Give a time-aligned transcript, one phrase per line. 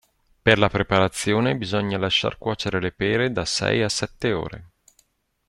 [0.41, 4.69] Per la preparazione bisogna lasciar cuocere le pere da sei a sette ore.